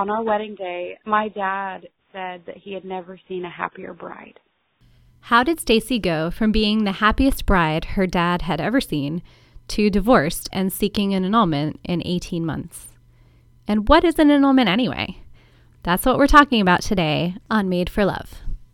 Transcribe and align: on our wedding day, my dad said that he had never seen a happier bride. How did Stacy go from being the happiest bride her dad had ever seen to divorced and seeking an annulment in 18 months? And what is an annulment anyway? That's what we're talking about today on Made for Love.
on 0.00 0.08
our 0.08 0.22
wedding 0.22 0.54
day, 0.54 0.98
my 1.04 1.28
dad 1.28 1.86
said 2.10 2.42
that 2.46 2.56
he 2.56 2.72
had 2.72 2.86
never 2.86 3.20
seen 3.28 3.44
a 3.44 3.50
happier 3.50 3.92
bride. 3.92 4.40
How 5.20 5.42
did 5.42 5.60
Stacy 5.60 5.98
go 5.98 6.30
from 6.30 6.50
being 6.50 6.84
the 6.84 6.92
happiest 6.92 7.44
bride 7.44 7.84
her 7.84 8.06
dad 8.06 8.42
had 8.42 8.62
ever 8.62 8.80
seen 8.80 9.22
to 9.68 9.90
divorced 9.90 10.48
and 10.54 10.72
seeking 10.72 11.12
an 11.12 11.26
annulment 11.26 11.80
in 11.84 12.00
18 12.02 12.46
months? 12.46 12.88
And 13.68 13.90
what 13.90 14.02
is 14.02 14.18
an 14.18 14.30
annulment 14.30 14.70
anyway? 14.70 15.18
That's 15.82 16.06
what 16.06 16.16
we're 16.16 16.26
talking 16.26 16.62
about 16.62 16.80
today 16.80 17.36
on 17.50 17.68
Made 17.68 17.90
for 17.90 18.06
Love. 18.06 18.40